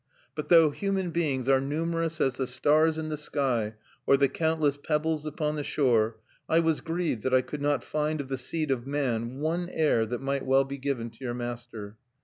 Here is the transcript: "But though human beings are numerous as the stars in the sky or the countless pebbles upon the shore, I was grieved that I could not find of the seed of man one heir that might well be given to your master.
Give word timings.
"But 0.33 0.49
though 0.49 0.71
human 0.71 1.11
beings 1.11 1.47
are 1.47 1.61
numerous 1.61 2.19
as 2.19 2.37
the 2.37 2.47
stars 2.47 2.97
in 2.97 3.09
the 3.09 3.17
sky 3.19 3.75
or 4.07 4.17
the 4.17 4.27
countless 4.29 4.75
pebbles 4.75 5.27
upon 5.27 5.57
the 5.57 5.63
shore, 5.63 6.17
I 6.49 6.57
was 6.59 6.81
grieved 6.81 7.21
that 7.21 7.35
I 7.35 7.41
could 7.43 7.61
not 7.61 7.83
find 7.83 8.19
of 8.19 8.27
the 8.27 8.37
seed 8.39 8.71
of 8.71 8.87
man 8.87 9.37
one 9.37 9.69
heir 9.69 10.07
that 10.07 10.19
might 10.19 10.43
well 10.43 10.63
be 10.63 10.79
given 10.79 11.11
to 11.11 11.23
your 11.23 11.35
master. 11.35 11.97